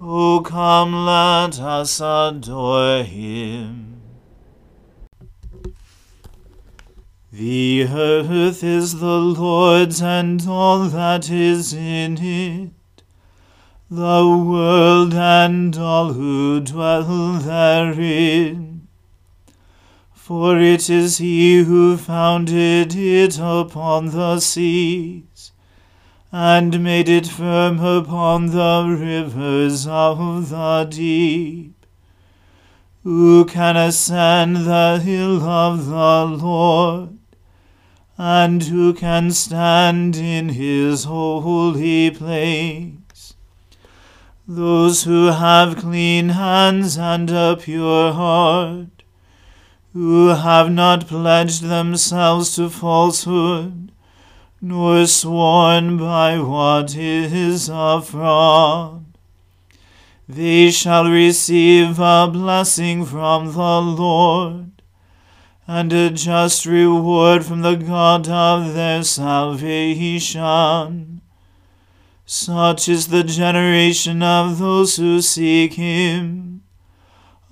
[0.00, 4.02] O come, let us adore him.
[7.32, 13.02] The earth is the Lord's and all that is in it,
[13.90, 18.88] the world and all who dwell therein.
[20.12, 25.25] For it is he who founded it upon the seas,
[26.38, 31.86] and made it firm upon the rivers of the deep.
[33.04, 37.16] Who can ascend the hill of the Lord?
[38.18, 43.34] and who can stand in his holy place?
[44.48, 49.02] Those who have clean hands and a pure heart,
[49.92, 53.85] who have not pledged themselves to falsehood,
[54.66, 59.04] nor sworn by what is a fraud.
[60.28, 64.82] They shall receive a blessing from the Lord
[65.68, 69.60] and a just reward from the God of their salvation.
[72.24, 76.64] Such is the generation of those who seek him,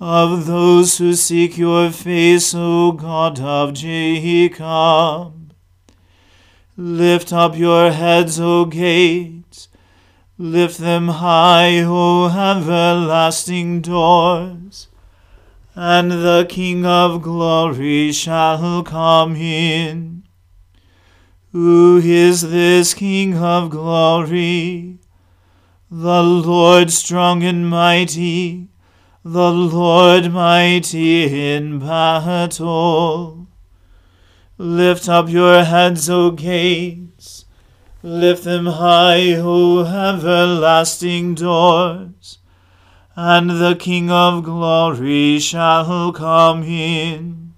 [0.01, 5.44] of those who seek your face, O God of Jacob.
[6.77, 9.69] Lift up your heads, O gates,
[10.37, 14.87] lift them high, O everlasting doors
[15.75, 20.23] and the King of glory shall come in.
[21.51, 24.99] Who is this King of glory?
[25.91, 28.69] The Lord strong and mighty,
[29.23, 33.47] the Lord mighty in battle.
[34.57, 37.45] Lift up your heads, O gates,
[38.01, 42.39] lift them high, O everlasting doors
[43.15, 47.53] and the King of glory shall come in.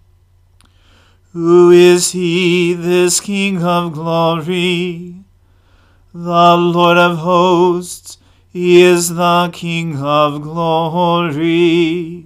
[1.33, 5.23] Who is he, this King of glory?
[6.13, 12.25] The Lord of hosts, He is the King of glory.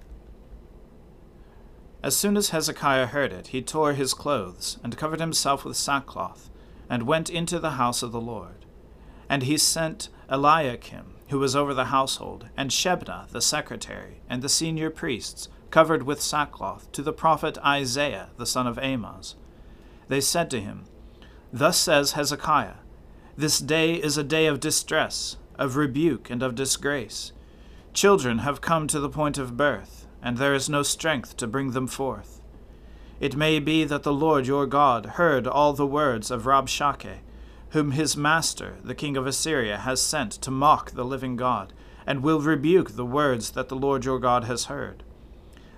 [2.03, 6.49] As soon as Hezekiah heard it, he tore his clothes, and covered himself with sackcloth,
[6.89, 8.65] and went into the house of the Lord.
[9.29, 14.49] And he sent Eliakim, who was over the household, and Shebna the secretary, and the
[14.49, 19.35] senior priests, covered with sackcloth, to the prophet Isaiah the son of Amoz.
[20.07, 20.85] They said to him,
[21.53, 22.77] Thus says Hezekiah,
[23.37, 27.31] This day is a day of distress, of rebuke, and of disgrace.
[27.93, 31.71] Children have come to the point of birth and there is no strength to bring
[31.71, 32.41] them forth.
[33.19, 37.19] It may be that the Lord your God heard all the words of Rabshakeh,
[37.69, 41.71] whom his master, the king of Assyria, has sent to mock the living God,
[42.05, 45.03] and will rebuke the words that the Lord your God has heard.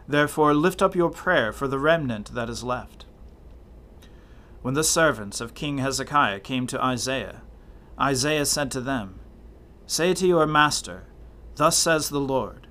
[0.07, 3.05] Therefore lift up your prayer for the remnant that is left.
[4.61, 7.41] When the servants of King Hezekiah came to Isaiah,
[7.99, 9.19] Isaiah said to them,
[9.85, 11.03] Say to your master,
[11.55, 12.67] Thus says the Lord,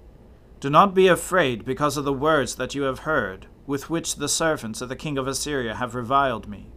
[0.62, 4.28] do not be afraid because of the words that you have heard, with which the
[4.28, 6.70] servants of the king of Assyria have reviled me.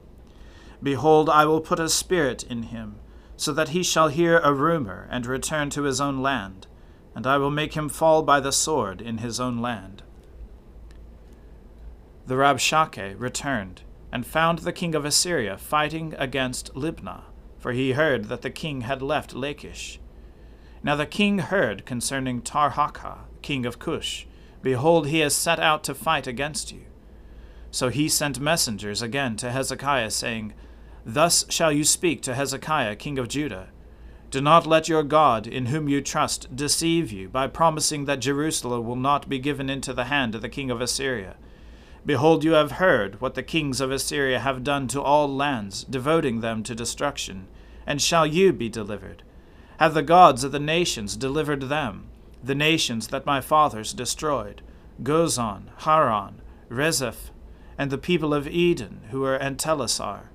[0.81, 2.95] Behold, I will put a spirit in him,
[3.37, 6.65] so that he shall hear a rumor and return to his own land,
[7.13, 10.01] and I will make him fall by the sword in his own land.
[12.25, 17.25] The Rabshakeh returned, and found the king of Assyria fighting against Libnah,
[17.59, 19.99] for he heard that the king had left Lachish.
[20.81, 24.25] Now the king heard concerning Tirhakah, king of Cush,
[24.65, 26.81] Behold, he has set out to fight against you.
[27.69, 30.55] So he sent messengers again to Hezekiah, saying,
[31.05, 33.67] Thus shall you speak to Hezekiah, king of Judah.
[34.31, 38.87] Do not let your God, in whom you trust, deceive you by promising that Jerusalem
[38.87, 41.35] will not be given into the hand of the king of Assyria.
[42.03, 46.39] Behold, you have heard what the kings of Assyria have done to all lands, devoting
[46.39, 47.45] them to destruction.
[47.85, 49.21] And shall you be delivered?
[49.77, 52.07] Have the gods of the nations delivered them?
[52.45, 54.61] The nations that my fathers destroyed
[55.03, 57.31] Gozan, Haran, Rezeph,
[57.77, 60.29] and the people of Eden who were in Telassar.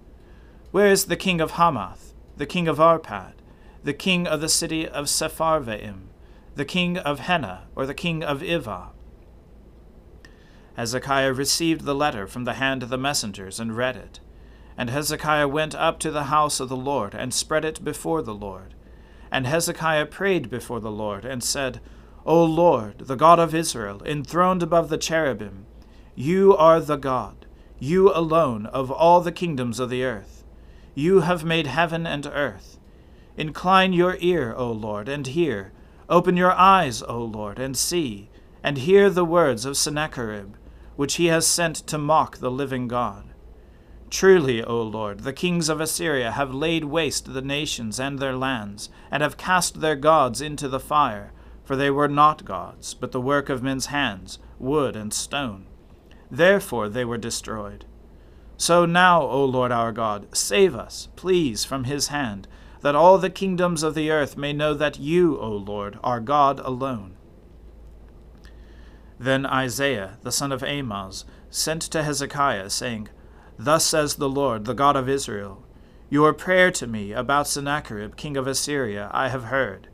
[0.71, 3.35] Where is the king of Hamath, the king of Arpad,
[3.83, 6.09] the king of the city of Sepharvaim,
[6.55, 8.89] the king of Hena, or the king of Ivah?
[10.77, 14.21] Hezekiah received the letter from the hand of the messengers and read it.
[14.77, 18.35] And Hezekiah went up to the house of the Lord and spread it before the
[18.35, 18.75] Lord.
[19.31, 21.81] And Hezekiah prayed before the Lord and said,
[22.27, 25.65] O Lord, the God of Israel, enthroned above the cherubim,
[26.15, 27.47] you are the God,
[27.79, 30.45] you alone of all the kingdoms of the earth.
[30.95, 32.79] You have made heaven and earth.
[33.39, 35.73] Incline your ear, O Lord, and hear.
[36.11, 38.29] Open your eyes, O Lord, and see,
[38.63, 40.57] and hear the words of Sennacherib,
[40.97, 43.33] which he has sent to mock the living God.
[44.11, 48.91] Truly, O Lord, the kings of Assyria have laid waste the nations and their lands,
[49.11, 51.33] and have cast their gods into the fire
[51.71, 55.67] for they were not gods, but the work of men's hands, wood and stone.
[56.29, 57.85] Therefore they were destroyed.
[58.57, 62.49] So now, O Lord our God, save us, please, from his hand,
[62.81, 66.59] that all the kingdoms of the earth may know that you, O Lord, are God
[66.59, 67.15] alone.
[69.21, 73.11] Then Isaiah, the son of Amoz, sent to Hezekiah, saying,
[73.57, 75.65] Thus says the Lord, the God of Israel,
[76.09, 79.87] Your prayer to me about Sennacherib, king of Assyria, I have heard.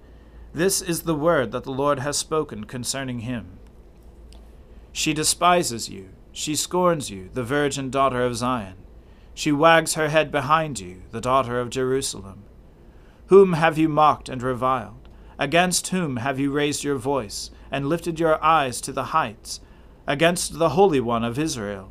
[0.56, 3.58] This is the word that the Lord has spoken concerning him.
[4.90, 8.76] She despises you, she scorns you, the virgin daughter of Zion.
[9.34, 12.44] She wags her head behind you, the daughter of Jerusalem.
[13.26, 15.10] Whom have you mocked and reviled?
[15.38, 19.60] Against whom have you raised your voice, and lifted your eyes to the heights?
[20.06, 21.90] Against the Holy One of Israel.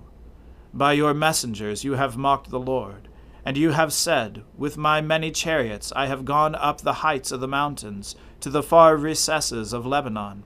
[0.74, 3.10] By your messengers you have mocked the Lord.
[3.46, 7.40] And you have said, With my many chariots I have gone up the heights of
[7.40, 10.44] the mountains, to the far recesses of Lebanon.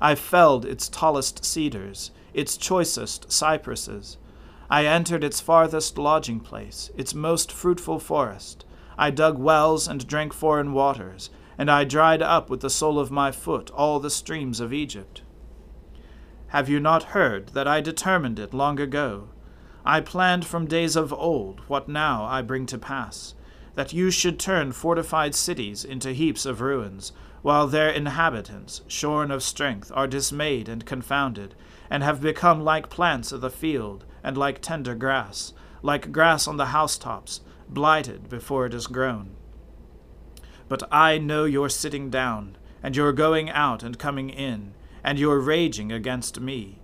[0.00, 4.16] I felled its tallest cedars, its choicest cypresses.
[4.68, 8.64] I entered its farthest lodging place, its most fruitful forest.
[8.98, 13.10] I dug wells and drank foreign waters, and I dried up with the sole of
[13.10, 15.22] my foot all the streams of Egypt.
[16.48, 19.28] Have you not heard that I determined it long ago?
[19.84, 23.34] I planned from days of old what now I bring to pass.
[23.74, 29.42] that you should turn fortified cities into heaps of ruins, while their inhabitants, shorn of
[29.42, 31.54] strength, are dismayed and confounded,
[31.90, 36.56] and have become like plants of the field, and like tender grass, like grass on
[36.56, 39.34] the housetops, blighted before it is grown.
[40.68, 45.40] But I know your sitting down, and your going out and coming in, and your
[45.40, 46.78] raging against me.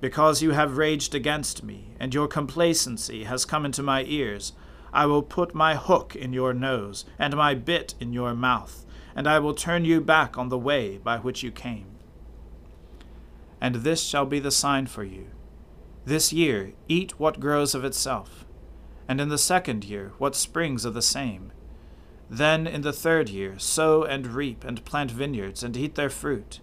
[0.00, 4.52] Because you have raged against me, and your complacency has come into my ears,
[4.92, 8.86] I will put my hook in your nose, and my bit in your mouth,
[9.16, 11.86] and I will turn you back on the way by which you came.
[13.60, 15.26] And this shall be the sign for you.
[16.04, 18.46] This year eat what grows of itself,
[19.08, 21.52] and in the second year what springs of the same.
[22.30, 26.60] Then in the third year sow and reap and plant vineyards and eat their fruit.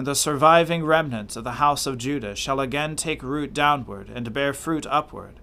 [0.00, 4.32] And the surviving remnants of the house of Judah shall again take root downward and
[4.32, 5.40] bear fruit upward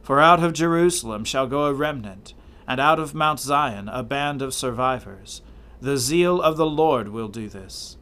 [0.00, 2.32] for out of Jerusalem shall go a remnant,
[2.66, 5.42] and out of Mount Zion a band of survivors.
[5.82, 7.98] The zeal of the Lord will do this.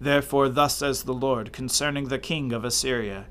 [0.00, 3.26] Therefore, thus says the Lord concerning the king of Assyria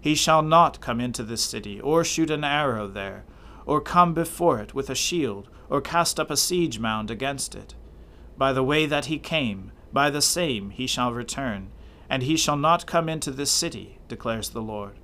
[0.00, 3.24] He shall not come into this city, or shoot an arrow there,
[3.66, 7.74] or come before it with a shield, or cast up a siege mound against it.
[8.36, 11.70] By the way that he came, by the same he shall return,
[12.08, 14.98] and he shall not come into this city, declares the Lord.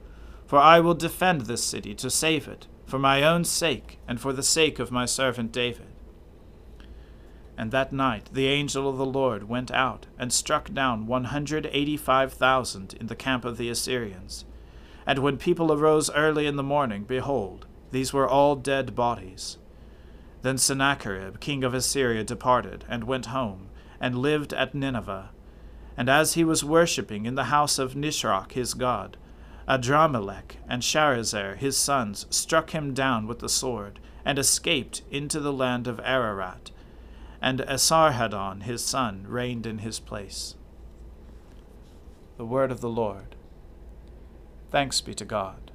[0.47, 4.33] For I will defend this city to save it, for my own sake, and for
[4.33, 5.87] the sake of my servant David.
[7.57, 11.69] And that night the angel of the Lord went out and struck down one hundred
[11.73, 14.45] eighty five thousand in the camp of the Assyrians.
[15.07, 19.59] And when people arose early in the morning, behold, these were all dead bodies.
[20.43, 23.69] Then Sennacherib, king of Assyria, departed, and went home,
[24.01, 25.31] and lived at Nineveh.
[25.97, 29.17] And as he was worshipping in the house of Nisroch his god,
[29.69, 35.53] Adramelech and Sharezer his sons struck him down with the sword, and escaped into the
[35.53, 36.71] land of Ararat,
[37.41, 40.55] and Esarhaddon his son reigned in his place.
[42.37, 43.37] The word of the Lord.
[44.71, 45.71] Thanks be to God.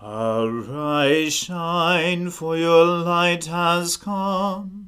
[0.00, 4.87] Arise, shine, for your light has come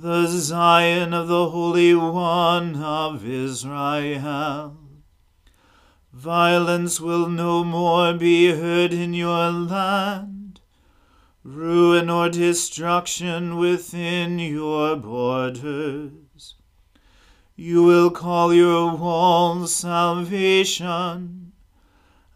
[0.00, 4.76] the Zion of the Holy One of Israel.
[6.12, 10.60] Violence will no more be heard in your land,
[11.42, 16.54] ruin or destruction within your borders.
[17.56, 21.52] You will call your walls salvation,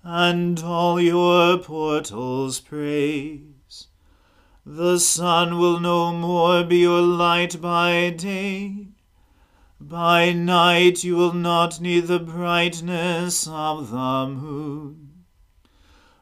[0.02, 3.51] and all your portals praise.
[4.64, 8.86] The sun will no more be your light by day.
[9.80, 15.24] By night you will not need the brightness of the moon.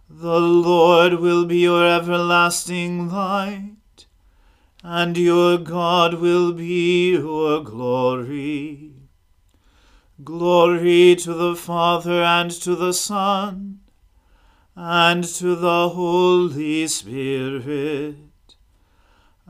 [0.09, 4.07] The Lord will be your everlasting light,
[4.83, 8.95] and your God will be your glory.
[10.25, 13.81] Glory to the Father and to the Son
[14.75, 18.30] and to the Holy Spirit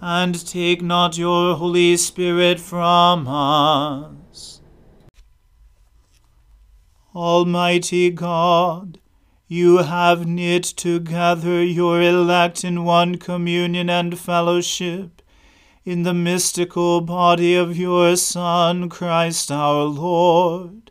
[0.00, 4.60] and take not your Holy Spirit from us.
[7.14, 9.00] Almighty God,
[9.48, 15.22] you have knit together your elect in one communion and fellowship
[15.84, 20.90] in the mystical body of your Son, Christ our Lord.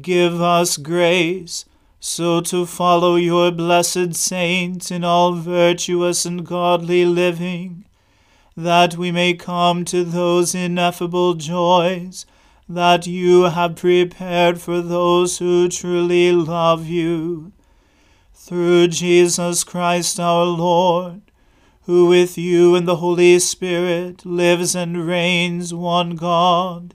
[0.00, 1.66] Give us grace
[2.00, 7.84] so to follow your blessed saints in all virtuous and godly living,
[8.58, 12.26] that we may come to those ineffable joys
[12.68, 17.52] that you have prepared for those who truly love you.
[18.34, 21.22] Through Jesus Christ our Lord
[21.88, 26.92] who with you and the Holy Spirit lives and reigns one God,